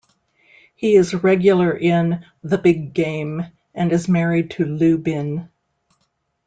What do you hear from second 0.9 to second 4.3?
is a regular in "The Big Game" and is